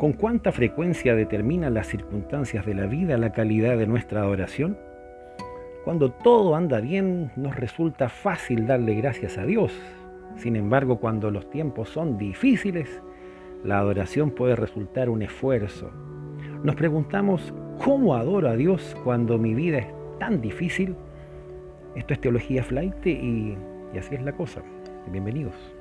¿Con 0.00 0.14
cuánta 0.14 0.50
frecuencia 0.50 1.14
determinan 1.14 1.74
las 1.74 1.88
circunstancias 1.88 2.64
de 2.64 2.72
la 2.72 2.86
vida 2.86 3.18
la 3.18 3.32
calidad 3.32 3.76
de 3.76 3.86
nuestra 3.86 4.22
adoración? 4.22 4.78
Cuando 5.84 6.10
todo 6.10 6.56
anda 6.56 6.80
bien, 6.80 7.32
nos 7.36 7.54
resulta 7.54 8.08
fácil 8.08 8.66
darle 8.66 8.94
gracias 8.94 9.36
a 9.36 9.44
Dios. 9.44 9.78
Sin 10.36 10.56
embargo, 10.56 11.00
cuando 11.00 11.30
los 11.30 11.50
tiempos 11.50 11.90
son 11.90 12.16
difíciles, 12.16 13.02
la 13.62 13.78
adoración 13.78 14.30
puede 14.30 14.56
resultar 14.56 15.10
un 15.10 15.20
esfuerzo. 15.20 15.90
Nos 16.64 16.76
preguntamos, 16.76 17.52
¿cómo 17.84 18.14
adoro 18.14 18.48
a 18.48 18.56
Dios 18.56 18.96
cuando 19.04 19.36
mi 19.36 19.52
vida 19.52 19.80
es 19.80 19.88
tan 20.18 20.40
difícil? 20.40 20.96
Esto 21.94 22.14
es 22.14 22.22
Teología 22.22 22.64
Flight 22.64 23.04
y, 23.04 23.54
y 23.92 23.98
así 23.98 24.14
es 24.14 24.22
la 24.22 24.32
cosa. 24.32 24.62
Bienvenidos. 25.12 25.79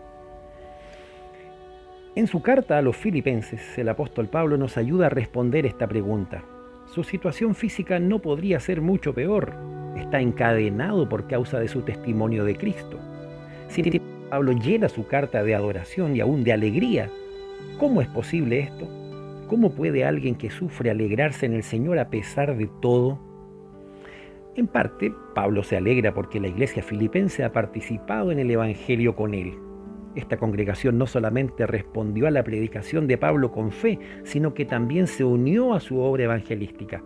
En 2.15 2.25
su 2.25 2.41
carta 2.41 2.77
a 2.77 2.81
los 2.81 2.97
filipenses, 2.97 3.77
el 3.77 3.87
apóstol 3.87 4.27
Pablo 4.27 4.57
nos 4.57 4.77
ayuda 4.77 5.05
a 5.05 5.09
responder 5.09 5.67
esta 5.67 5.87
pregunta. 5.87 6.43
Su 6.87 7.03
situación 7.03 7.53
física 7.53 7.99
no 7.99 8.19
podría 8.19 8.59
ser 8.59 8.81
mucho 8.81 9.13
peor. 9.13 9.53
Está 9.95 10.19
encadenado 10.19 11.07
por 11.07 11.27
causa 11.27 11.59
de 11.59 11.67
su 11.67 11.83
testimonio 11.83 12.45
de 12.45 12.55
Cristo. 12.55 12.97
Sin 13.67 14.01
Pablo 14.31 14.53
llena 14.53 14.89
su 14.89 15.05
carta 15.05 15.43
de 15.43 15.53
adoración 15.53 16.15
y 16.15 16.19
aún 16.19 16.43
de 16.43 16.51
alegría. 16.51 17.09
¿Cómo 17.77 18.01
es 18.01 18.07
posible 18.07 18.59
esto? 18.59 18.87
¿Cómo 19.47 19.71
puede 19.71 20.03
alguien 20.03 20.33
que 20.33 20.49
sufre 20.49 20.89
alegrarse 20.89 21.45
en 21.45 21.53
el 21.53 21.63
Señor 21.63 21.99
a 21.99 22.09
pesar 22.09 22.57
de 22.57 22.69
todo? 22.81 23.19
En 24.55 24.65
parte, 24.65 25.13
Pablo 25.35 25.63
se 25.63 25.77
alegra 25.77 26.13
porque 26.13 26.39
la 26.39 26.47
iglesia 26.47 26.81
filipense 26.81 27.43
ha 27.43 27.51
participado 27.51 28.31
en 28.31 28.39
el 28.39 28.49
Evangelio 28.49 29.15
con 29.15 29.35
él. 29.35 29.53
Esta 30.15 30.37
congregación 30.37 30.97
no 30.97 31.05
solamente 31.05 31.67
respondió 31.67 32.27
a 32.27 32.31
la 32.31 32.43
predicación 32.43 33.07
de 33.07 33.17
Pablo 33.17 33.51
con 33.51 33.71
fe, 33.71 33.99
sino 34.23 34.53
que 34.53 34.65
también 34.65 35.07
se 35.07 35.23
unió 35.23 35.73
a 35.73 35.79
su 35.79 35.99
obra 35.99 36.23
evangelística. 36.23 37.03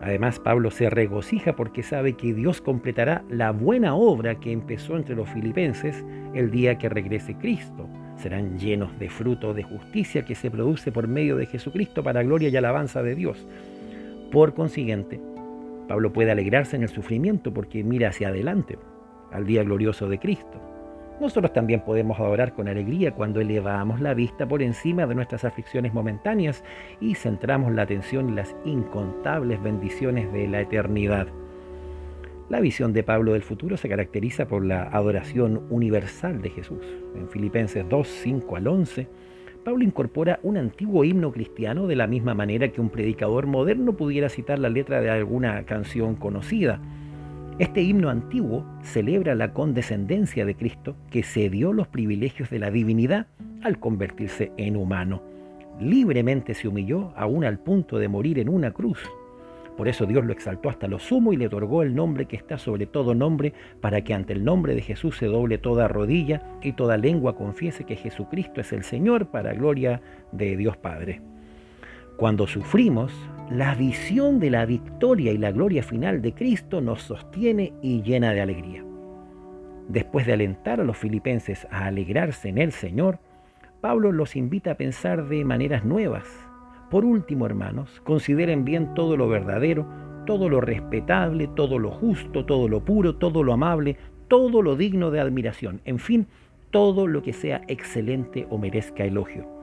Además, 0.00 0.40
Pablo 0.40 0.70
se 0.72 0.90
regocija 0.90 1.54
porque 1.54 1.84
sabe 1.84 2.14
que 2.14 2.34
Dios 2.34 2.60
completará 2.60 3.24
la 3.30 3.52
buena 3.52 3.94
obra 3.94 4.40
que 4.40 4.50
empezó 4.50 4.96
entre 4.96 5.14
los 5.14 5.28
filipenses 5.28 6.04
el 6.34 6.50
día 6.50 6.76
que 6.76 6.88
regrese 6.88 7.36
Cristo. 7.36 7.88
Serán 8.16 8.58
llenos 8.58 8.98
de 8.98 9.08
fruto 9.08 9.54
de 9.54 9.62
justicia 9.62 10.24
que 10.24 10.34
se 10.34 10.50
produce 10.50 10.90
por 10.90 11.06
medio 11.06 11.36
de 11.36 11.46
Jesucristo 11.46 12.02
para 12.02 12.22
gloria 12.22 12.48
y 12.48 12.56
alabanza 12.56 13.02
de 13.02 13.14
Dios. 13.14 13.46
Por 14.32 14.54
consiguiente, 14.54 15.20
Pablo 15.86 16.12
puede 16.12 16.32
alegrarse 16.32 16.76
en 16.76 16.82
el 16.82 16.88
sufrimiento 16.88 17.52
porque 17.52 17.84
mira 17.84 18.08
hacia 18.08 18.28
adelante, 18.28 18.78
al 19.30 19.46
día 19.46 19.62
glorioso 19.62 20.08
de 20.08 20.18
Cristo. 20.18 20.71
Nosotros 21.22 21.52
también 21.52 21.82
podemos 21.82 22.18
adorar 22.18 22.52
con 22.52 22.66
alegría 22.66 23.12
cuando 23.12 23.40
elevamos 23.40 24.00
la 24.00 24.12
vista 24.12 24.48
por 24.48 24.60
encima 24.60 25.06
de 25.06 25.14
nuestras 25.14 25.44
aflicciones 25.44 25.94
momentáneas 25.94 26.64
y 27.00 27.14
centramos 27.14 27.72
la 27.72 27.82
atención 27.82 28.30
en 28.30 28.34
las 28.34 28.56
incontables 28.64 29.62
bendiciones 29.62 30.32
de 30.32 30.48
la 30.48 30.62
eternidad. 30.62 31.28
La 32.48 32.58
visión 32.58 32.92
de 32.92 33.04
Pablo 33.04 33.34
del 33.34 33.42
futuro 33.42 33.76
se 33.76 33.88
caracteriza 33.88 34.48
por 34.48 34.64
la 34.64 34.82
adoración 34.82 35.62
universal 35.70 36.42
de 36.42 36.50
Jesús. 36.50 36.84
En 37.14 37.28
Filipenses 37.28 37.88
2, 37.88 38.08
5 38.08 38.56
al 38.56 38.66
11, 38.66 39.06
Pablo 39.64 39.84
incorpora 39.84 40.40
un 40.42 40.56
antiguo 40.56 41.04
himno 41.04 41.30
cristiano 41.30 41.86
de 41.86 41.94
la 41.94 42.08
misma 42.08 42.34
manera 42.34 42.72
que 42.72 42.80
un 42.80 42.90
predicador 42.90 43.46
moderno 43.46 43.92
pudiera 43.92 44.28
citar 44.28 44.58
la 44.58 44.70
letra 44.70 45.00
de 45.00 45.10
alguna 45.10 45.62
canción 45.66 46.16
conocida. 46.16 46.80
Este 47.58 47.82
himno 47.82 48.08
antiguo 48.08 48.64
celebra 48.82 49.34
la 49.34 49.52
condescendencia 49.52 50.46
de 50.46 50.54
Cristo 50.54 50.96
que 51.10 51.22
cedió 51.22 51.74
los 51.74 51.86
privilegios 51.86 52.48
de 52.48 52.58
la 52.58 52.70
divinidad 52.70 53.26
al 53.62 53.78
convertirse 53.78 54.52
en 54.56 54.74
humano. 54.74 55.22
Libremente 55.78 56.54
se 56.54 56.66
humilló 56.66 57.12
aún 57.14 57.44
al 57.44 57.58
punto 57.58 57.98
de 57.98 58.08
morir 58.08 58.38
en 58.38 58.48
una 58.48 58.70
cruz. 58.70 58.98
Por 59.76 59.86
eso 59.86 60.06
Dios 60.06 60.24
lo 60.24 60.32
exaltó 60.32 60.70
hasta 60.70 60.88
lo 60.88 60.98
sumo 60.98 61.34
y 61.34 61.36
le 61.36 61.46
otorgó 61.46 61.82
el 61.82 61.94
nombre 61.94 62.24
que 62.24 62.36
está 62.36 62.56
sobre 62.56 62.86
todo 62.86 63.14
nombre, 63.14 63.52
para 63.80 64.02
que 64.02 64.14
ante 64.14 64.32
el 64.32 64.44
nombre 64.44 64.74
de 64.74 64.82
Jesús 64.82 65.18
se 65.18 65.26
doble 65.26 65.58
toda 65.58 65.88
rodilla 65.88 66.42
y 66.62 66.72
toda 66.72 66.96
lengua 66.96 67.36
confiese 67.36 67.84
que 67.84 67.96
Jesucristo 67.96 68.62
es 68.62 68.72
el 68.72 68.82
Señor 68.82 69.26
para 69.26 69.52
gloria 69.52 70.00
de 70.32 70.56
Dios 70.56 70.78
Padre. 70.78 71.20
Cuando 72.16 72.46
sufrimos, 72.46 73.12
la 73.50 73.74
visión 73.74 74.38
de 74.38 74.50
la 74.50 74.64
victoria 74.64 75.32
y 75.32 75.38
la 75.38 75.50
gloria 75.50 75.82
final 75.82 76.22
de 76.22 76.32
Cristo 76.32 76.80
nos 76.80 77.02
sostiene 77.02 77.72
y 77.82 78.02
llena 78.02 78.32
de 78.32 78.40
alegría. 78.40 78.84
Después 79.88 80.26
de 80.26 80.32
alentar 80.32 80.80
a 80.80 80.84
los 80.84 80.96
filipenses 80.96 81.66
a 81.70 81.86
alegrarse 81.86 82.48
en 82.48 82.58
el 82.58 82.72
Señor, 82.72 83.18
Pablo 83.80 84.12
los 84.12 84.36
invita 84.36 84.72
a 84.72 84.76
pensar 84.76 85.28
de 85.28 85.44
maneras 85.44 85.84
nuevas. 85.84 86.28
Por 86.90 87.04
último, 87.04 87.46
hermanos, 87.46 88.00
consideren 88.04 88.64
bien 88.64 88.94
todo 88.94 89.16
lo 89.16 89.28
verdadero, 89.28 89.86
todo 90.24 90.48
lo 90.48 90.60
respetable, 90.60 91.48
todo 91.48 91.78
lo 91.78 91.90
justo, 91.90 92.44
todo 92.46 92.68
lo 92.68 92.84
puro, 92.84 93.16
todo 93.16 93.42
lo 93.42 93.52
amable, 93.52 93.96
todo 94.28 94.62
lo 94.62 94.76
digno 94.76 95.10
de 95.10 95.20
admiración, 95.20 95.80
en 95.84 95.98
fin, 95.98 96.26
todo 96.70 97.06
lo 97.06 97.22
que 97.22 97.32
sea 97.32 97.62
excelente 97.68 98.46
o 98.50 98.58
merezca 98.58 99.04
elogio. 99.04 99.61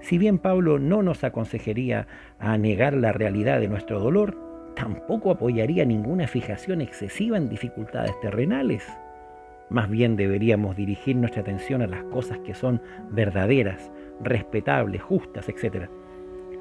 Si 0.00 0.18
bien 0.18 0.38
Pablo 0.38 0.78
no 0.78 1.02
nos 1.02 1.24
aconsejaría 1.24 2.06
a 2.38 2.56
negar 2.56 2.94
la 2.94 3.12
realidad 3.12 3.60
de 3.60 3.68
nuestro 3.68 4.00
dolor, 4.00 4.36
tampoco 4.76 5.30
apoyaría 5.30 5.84
ninguna 5.84 6.28
fijación 6.28 6.80
excesiva 6.80 7.36
en 7.36 7.48
dificultades 7.48 8.18
terrenales. 8.20 8.86
Más 9.70 9.90
bien 9.90 10.16
deberíamos 10.16 10.76
dirigir 10.76 11.16
nuestra 11.16 11.42
atención 11.42 11.82
a 11.82 11.86
las 11.86 12.02
cosas 12.04 12.38
que 12.38 12.54
son 12.54 12.80
verdaderas, 13.10 13.90
respetables, 14.22 15.02
justas, 15.02 15.48
etc. 15.48 15.88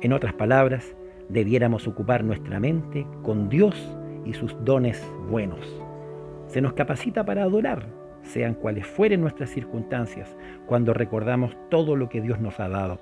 En 0.01 0.13
otras 0.13 0.33
palabras, 0.33 0.95
debiéramos 1.29 1.87
ocupar 1.87 2.23
nuestra 2.23 2.59
mente 2.59 3.05
con 3.21 3.49
Dios 3.49 3.75
y 4.25 4.33
sus 4.33 4.55
dones 4.65 5.01
buenos. 5.29 5.59
Se 6.47 6.59
nos 6.59 6.73
capacita 6.73 7.23
para 7.25 7.43
adorar, 7.43 7.87
sean 8.23 8.55
cuales 8.55 8.85
fueren 8.85 9.21
nuestras 9.21 9.51
circunstancias, 9.51 10.35
cuando 10.65 10.93
recordamos 10.93 11.55
todo 11.69 11.95
lo 11.95 12.09
que 12.09 12.21
Dios 12.21 12.39
nos 12.39 12.59
ha 12.59 12.67
dado. 12.67 12.99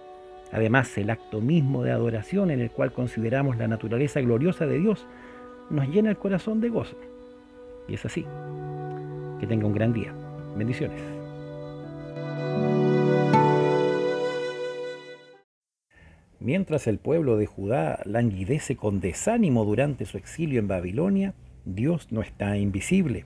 Además, 0.55 0.97
el 0.97 1.09
acto 1.09 1.41
mismo 1.41 1.83
de 1.83 1.91
adoración 1.91 2.49
en 2.49 2.61
el 2.61 2.71
cual 2.71 2.93
consideramos 2.93 3.57
la 3.57 3.67
naturaleza 3.67 4.21
gloriosa 4.21 4.65
de 4.65 4.79
Dios 4.79 5.05
nos 5.69 5.89
llena 5.89 6.09
el 6.09 6.15
corazón 6.15 6.61
de 6.61 6.69
gozo. 6.69 6.95
Y 7.89 7.95
es 7.95 8.05
así. 8.05 8.25
Que 9.41 9.47
tenga 9.47 9.67
un 9.67 9.73
gran 9.73 9.91
día. 9.91 10.13
Bendiciones. 10.55 11.01
Mientras 16.39 16.87
el 16.87 16.99
pueblo 16.99 17.35
de 17.35 17.47
Judá 17.47 17.99
languidece 18.05 18.77
con 18.77 19.01
desánimo 19.01 19.65
durante 19.65 20.05
su 20.05 20.17
exilio 20.17 20.61
en 20.61 20.69
Babilonia, 20.69 21.33
Dios 21.65 22.13
no 22.13 22.21
está 22.21 22.55
invisible. 22.55 23.25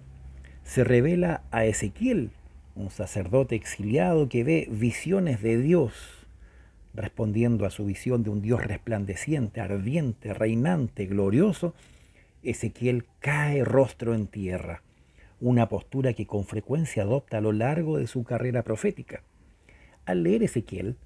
Se 0.63 0.83
revela 0.83 1.43
a 1.51 1.65
Ezequiel, 1.65 2.31
un 2.75 2.89
sacerdote 2.89 3.53
exiliado 3.53 4.29
que 4.29 4.43
ve 4.43 4.67
visiones 4.71 5.43
de 5.43 5.59
Dios 5.59 6.18
respondiendo 6.99 7.65
a 7.65 7.69
su 7.69 7.85
visión 7.85 8.23
de 8.23 8.29
un 8.29 8.41
Dios 8.41 8.61
resplandeciente, 8.61 9.61
ardiente, 9.61 10.33
reinante, 10.33 11.05
glorioso, 11.05 11.73
Ezequiel 12.43 13.05
cae 13.19 13.63
rostro 13.63 14.13
en 14.13 14.27
tierra, 14.27 14.83
una 15.39 15.69
postura 15.69 16.13
que 16.13 16.27
con 16.27 16.43
frecuencia 16.43 17.03
adopta 17.03 17.37
a 17.37 17.41
lo 17.41 17.53
largo 17.53 17.97
de 17.97 18.07
su 18.07 18.25
carrera 18.25 18.63
profética. 18.63 19.23
Al 20.05 20.23
leer 20.23 20.43
Ezequiel, 20.43 20.97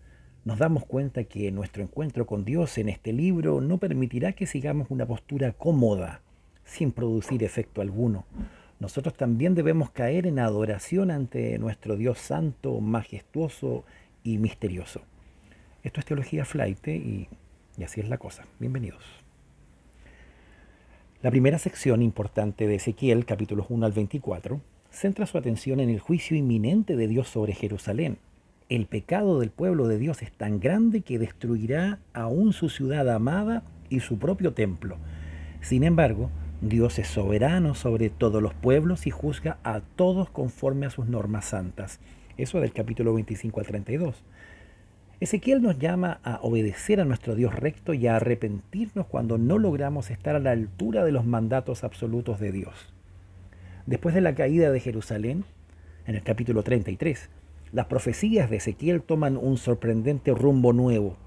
nos 0.46 0.58
damos 0.58 0.84
cuenta 0.84 1.26
que 1.26 1.52
nuestro 1.52 1.84
encuentro 1.84 2.26
con 2.26 2.44
Dios 2.44 2.80
en 2.80 2.90
este 2.90 3.14
libro 3.14 3.62
no 3.62 3.78
permitirá 3.78 4.34
que 4.34 4.48
sigamos 4.48 4.88
una 4.90 5.06
postura 5.06 5.52
cómoda, 5.52 6.22
sin 6.66 6.92
producir 6.92 7.44
efecto 7.44 7.82
alguno. 7.82 8.26
Nosotros 8.80 9.14
también 9.14 9.54
debemos 9.54 9.92
caer 9.92 10.26
en 10.26 10.40
adoración 10.40 11.12
ante 11.12 11.60
nuestro 11.60 11.98
Dios 11.98 12.18
santo, 12.18 12.82
majestuoso 12.82 13.86
y 14.24 14.40
misterioso. 14.40 15.02
Esto 15.84 16.00
es 16.00 16.06
Teología 16.06 16.46
Flight 16.46 16.88
y, 16.88 17.28
y 17.78 17.84
así 17.84 18.00
es 18.00 18.08
la 18.08 18.18
cosa. 18.18 18.46
Bienvenidos. 18.58 19.04
La 21.22 21.30
primera 21.30 21.60
sección 21.60 22.02
importante 22.02 22.68
de 22.68 22.76
Ezequiel, 22.76 23.26
capítulos 23.26 23.66
1 23.68 23.86
al 23.86 23.92
24, 23.92 24.62
centra 24.92 25.26
su 25.26 25.38
atención 25.38 25.82
en 25.82 25.90
el 25.90 26.00
juicio 26.00 26.38
inminente 26.38 26.96
de 26.96 27.10
Dios 27.10 27.28
sobre 27.28 27.54
Jerusalén. 27.54 28.18
El 28.70 28.86
pecado 28.86 29.42
del 29.42 29.50
pueblo 29.50 29.90
de 29.90 29.98
Dios 29.98 30.22
es 30.22 30.32
tan 30.32 30.62
grande 30.62 31.02
que 31.02 31.20
destruirá 31.20 32.00
aún 32.14 32.54
su 32.54 32.70
ciudad 32.70 33.10
amada 33.10 33.64
y 33.90 34.00
su 34.00 34.18
propio 34.18 34.54
templo. 34.54 34.96
Sin 35.60 35.84
embargo, 35.84 36.30
Dios 36.62 36.98
es 36.98 37.10
soberano 37.10 37.76
sobre 37.76 38.10
todos 38.10 38.42
los 38.42 38.54
pueblos 38.54 39.06
y 39.06 39.12
juzga 39.12 39.58
a 39.66 39.82
todos 39.82 40.30
conforme 40.30 40.86
a 40.86 40.92
sus 40.92 41.08
normas 41.08 41.44
santas. 41.44 42.00
Eso 42.38 42.62
del 42.62 42.72
capítulo 42.72 43.14
25 43.14 43.60
al 43.60 43.66
32. 43.66 44.24
Ezequiel 45.20 45.62
nos 45.62 45.80
llama 45.80 46.20
a 46.24 46.40
obedecer 46.42 47.00
a 47.00 47.06
nuestro 47.06 47.36
Dios 47.36 47.54
recto 47.56 47.94
y 47.94 48.08
a 48.08 48.18
arrepentirnos 48.18 49.06
cuando 49.08 49.38
no 49.38 49.58
logramos 49.58 50.10
estar 50.10 50.36
a 50.36 50.40
la 50.40 50.52
altura 50.52 51.06
de 51.06 51.12
los 51.12 51.26
mandatos 51.26 51.84
absolutos 51.84 52.40
de 52.40 52.52
Dios. 52.52 52.94
Después 53.86 54.16
de 54.16 54.22
la 54.22 54.36
caída 54.36 54.72
de 54.72 54.80
Jerusalén, 54.80 55.46
en 56.08 56.16
el 56.16 56.24
capítulo 56.24 56.64
33, 56.64 57.30
las 57.72 57.86
profecías 57.88 58.50
de 58.50 58.58
Ezequiel 58.58 59.02
toman 59.02 59.38
un 59.38 59.58
sorprendente 59.58 60.32
rumbo 60.32 60.74
nuevo. 60.74 61.18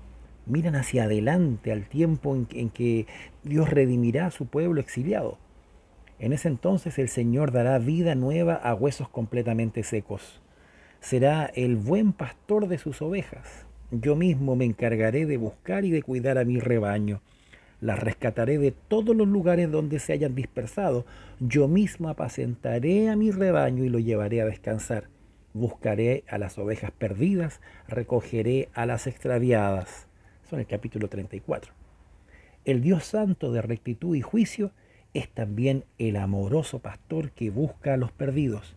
miran 0.47 0.77
hacia 0.77 1.05
adelante 1.05 1.73
al 1.73 1.89
tiempo 1.89 2.37
en, 2.37 2.71
que 2.71 3.07
Dios 3.43 3.69
redimirá 3.69 4.27
a 4.27 4.31
su 4.31 4.47
pueblo 4.47 4.81
exiliado. 4.81 5.39
En 6.19 6.33
ese 6.33 6.49
entonces 6.49 6.99
el 6.99 7.09
Señor 7.09 7.51
dará 7.51 7.79
vida 7.79 8.15
nueva 8.15 8.55
a 8.55 8.75
huesos 8.75 9.09
completamente 9.09 9.83
secos. 9.83 10.41
Será 11.01 11.47
el 11.47 11.77
buen 11.77 12.13
pastor 12.13 12.69
de 12.69 12.79
sus 12.79 13.03
ovejas. 13.03 13.66
Yo 13.91 14.17
mismo 14.17 14.57
me 14.57 14.65
encargaré 14.65 15.27
de 15.27 15.37
buscar 15.37 15.85
y 15.85 15.91
de 15.91 16.03
cuidar 16.03 16.39
a 16.39 16.45
mi 16.45 16.59
rebaño. 16.59 17.21
Las 17.81 18.01
rescataré 18.01 18.59
de 18.59 18.73
todos 18.73 19.15
los 19.15 19.29
lugares 19.29 19.71
donde 19.71 20.01
se 20.01 20.13
hayan 20.13 20.35
dispersado. 20.35 21.07
Yo 21.39 21.69
mismo 21.69 22.09
apacentaré 22.09 23.09
a 23.09 23.17
mi 23.17 23.31
rebaño 23.31 23.85
y 23.85 23.89
lo 23.89 24.01
llevaré 24.01 24.41
a 24.41 24.47
descansar. 24.47 25.09
Buscaré 25.53 26.25
a 26.29 26.39
las 26.39 26.59
ovejas 26.59 26.91
perdidas, 26.91 27.61
recogeré 27.87 28.71
a 28.75 28.87
las 28.87 29.07
extraviadas. 29.07 30.09
Son 30.51 30.59
el 30.59 30.67
capítulo 30.67 31.09
34. 31.09 31.73
El 32.65 32.83
Dios 32.83 33.05
santo 33.05 33.53
de 33.53 33.63
rectitud 33.63 34.17
y 34.17 34.21
juicio 34.21 34.73
es 35.15 35.29
también 35.29 35.85
el 35.99 36.17
amoroso 36.17 36.81
pastor 36.81 37.31
que 37.31 37.51
busca 37.51 37.95
a 37.95 37.97
los 37.97 38.11
perdidos. 38.11 38.75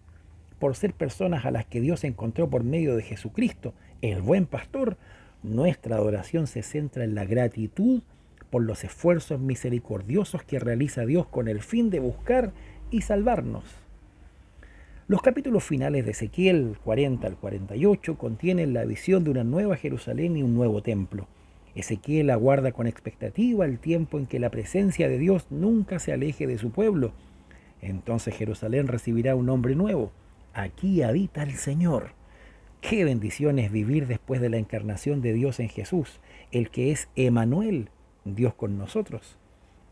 Por 0.60 0.76
ser 0.76 0.94
personas 0.94 1.46
a 1.46 1.52
las 1.52 1.66
que 1.66 1.82
Dios 1.82 2.04
encontró 2.04 2.50
por 2.50 2.64
medio 2.64 2.96
de 2.96 3.04
Jesucristo, 3.04 3.74
el 4.02 4.22
buen 4.22 4.46
pastor, 4.46 4.98
nuestra 5.44 5.96
adoración 5.96 6.48
se 6.48 6.64
centra 6.64 7.04
en 7.04 7.16
la 7.16 7.26
gratitud 7.26 8.02
por 8.50 8.64
los 8.64 8.84
esfuerzos 8.84 9.40
misericordiosos 9.40 10.44
que 10.44 10.60
realiza 10.60 11.06
Dios 11.06 11.28
con 11.28 11.48
el 11.48 11.62
fin 11.62 11.90
de 11.90 12.00
buscar 12.00 12.52
y 12.92 13.02
salvarnos. 13.02 13.64
Los 15.08 15.22
capítulos 15.22 15.64
finales 15.64 16.06
de 16.06 16.12
Ezequiel 16.12 16.78
40 16.84 17.26
al 17.26 17.36
48 17.36 18.18
contienen 18.18 18.74
la 18.74 18.86
visión 18.86 19.24
de 19.24 19.32
una 19.32 19.44
nueva 19.44 19.76
Jerusalén 19.76 20.38
y 20.38 20.44
un 20.44 20.54
nuevo 20.54 20.84
templo. 20.84 21.28
Ezequiel 21.76 22.30
aguarda 22.30 22.72
con 22.72 22.88
expectativa 22.88 23.66
el 23.66 23.80
tiempo 23.80 24.20
en 24.20 24.28
que 24.28 24.40
la 24.40 24.50
presencia 24.50 25.08
de 25.08 25.18
Dios 25.18 25.48
nunca 25.50 26.00
se 26.00 26.14
aleje 26.14 26.46
de 26.46 26.58
su 26.58 26.72
pueblo. 26.72 27.14
Entonces 27.82 28.36
Jerusalén 28.36 28.88
recibirá 28.88 29.36
un 29.36 29.46
nombre 29.46 29.76
nuevo. 29.76 30.12
Aquí 30.54 31.02
habita 31.02 31.44
el 31.44 31.54
Señor. 31.54 32.19
Qué 32.82 33.04
bendición 33.04 33.60
es 33.60 33.72
vivir 33.72 34.08
después 34.08 34.40
de 34.40 34.50
la 34.50 34.58
encarnación 34.58 35.22
de 35.22 35.34
Dios 35.34 35.60
en 35.60 35.70
Jesús, 35.70 36.22
el 36.52 36.70
que 36.70 36.92
es 36.92 37.10
Emanuel, 37.16 37.90
Dios 38.24 38.54
con 38.54 38.78
nosotros. 38.78 39.38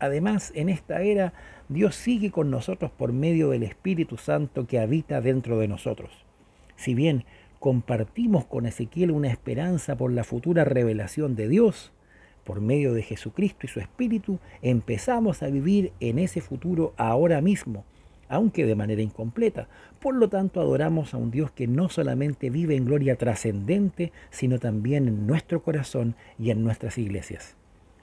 Además, 0.00 0.52
en 0.54 0.68
esta 0.68 1.02
era, 1.02 1.34
Dios 1.68 1.94
sigue 1.96 2.30
con 2.30 2.50
nosotros 2.50 2.90
por 2.90 3.12
medio 3.12 3.50
del 3.50 3.62
Espíritu 3.62 4.16
Santo 4.16 4.66
que 4.66 4.78
habita 4.78 5.20
dentro 5.20 5.58
de 5.58 5.68
nosotros. 5.68 6.10
Si 6.76 6.94
bien 6.94 7.24
compartimos 7.58 8.46
con 8.46 8.64
Ezequiel 8.64 9.10
una 9.10 9.28
esperanza 9.28 9.96
por 9.96 10.10
la 10.12 10.24
futura 10.24 10.64
revelación 10.64 11.36
de 11.36 11.48
Dios, 11.48 11.92
por 12.44 12.60
medio 12.62 12.94
de 12.94 13.02
Jesucristo 13.02 13.66
y 13.66 13.68
su 13.68 13.80
Espíritu, 13.80 14.38
empezamos 14.62 15.42
a 15.42 15.48
vivir 15.48 15.92
en 16.00 16.18
ese 16.18 16.40
futuro 16.40 16.94
ahora 16.96 17.42
mismo, 17.42 17.84
aunque 18.28 18.66
de 18.66 18.74
manera 18.74 19.02
incompleta. 19.02 19.68
Por 20.00 20.14
lo 20.14 20.28
tanto, 20.28 20.60
adoramos 20.60 21.14
a 21.14 21.16
un 21.16 21.30
Dios 21.30 21.50
que 21.50 21.66
no 21.66 21.88
solamente 21.88 22.50
vive 22.50 22.76
en 22.76 22.84
gloria 22.84 23.16
trascendente, 23.16 24.12
sino 24.30 24.58
también 24.58 25.08
en 25.08 25.26
nuestro 25.26 25.62
corazón 25.62 26.14
y 26.38 26.50
en 26.50 26.62
nuestras 26.62 26.98
iglesias. 26.98 27.56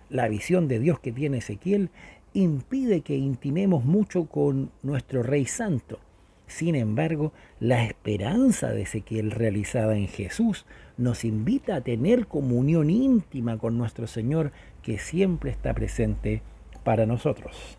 La 0.09 0.27
visión 0.27 0.67
de 0.67 0.79
Dios 0.79 0.99
que 0.99 1.11
tiene 1.11 1.37
Ezequiel 1.37 1.89
impide 2.33 3.01
que 3.01 3.15
intimemos 3.15 3.85
mucho 3.85 4.25
con 4.25 4.71
nuestro 4.83 5.23
Rey 5.23 5.45
Santo, 5.45 5.99
sin 6.47 6.75
embargo, 6.75 7.33
la 7.59 7.83
esperanza 7.83 8.69
de 8.69 8.83
Ezequiel 8.83 9.31
realizada 9.31 9.97
en 9.97 10.07
Jesús 10.07 10.65
nos 10.97 11.25
invita 11.25 11.75
a 11.75 11.81
tener 11.81 12.27
comunión 12.27 12.89
íntima 12.89 13.57
con 13.57 13.77
nuestro 13.77 14.07
Señor 14.07 14.51
que 14.83 14.99
siempre 14.99 15.49
está 15.49 15.73
presente 15.73 16.43
para 16.83 17.05
nosotros. 17.05 17.77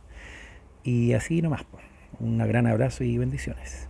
Y 0.82 1.12
así 1.12 1.42
nomás, 1.42 1.64
un 2.20 2.38
gran 2.38 2.66
abrazo 2.66 3.04
y 3.04 3.18
bendiciones. 3.18 3.88